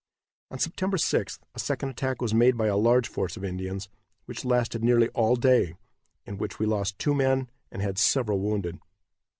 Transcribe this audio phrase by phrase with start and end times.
[0.49, 3.87] On September 6th a second attack was made by a large force of Indians,
[4.25, 5.75] which lasted nearly all day,
[6.25, 8.79] in which we lost two men and had several wounded.